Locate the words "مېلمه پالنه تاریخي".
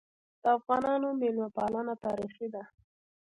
1.21-2.47